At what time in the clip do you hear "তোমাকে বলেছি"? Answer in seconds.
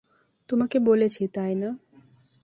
0.49-1.23